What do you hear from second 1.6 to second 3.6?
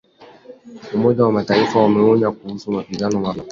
wawaonya kuhusu mapigano mapya